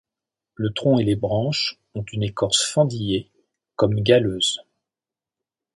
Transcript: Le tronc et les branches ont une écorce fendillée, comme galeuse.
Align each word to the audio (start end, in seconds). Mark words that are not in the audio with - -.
Le 0.55 0.73
tronc 0.73 0.97
et 0.97 1.03
les 1.03 1.15
branches 1.15 1.77
ont 1.93 2.01
une 2.11 2.23
écorce 2.23 2.63
fendillée, 2.65 3.29
comme 3.75 4.01
galeuse. 4.01 4.59